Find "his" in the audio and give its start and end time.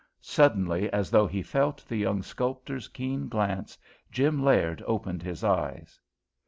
5.21-5.43